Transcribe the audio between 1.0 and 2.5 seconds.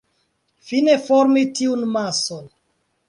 formi tiun mason.